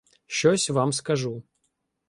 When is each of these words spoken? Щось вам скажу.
Щось 0.27 0.69
вам 0.69 0.91
скажу. 0.93 1.43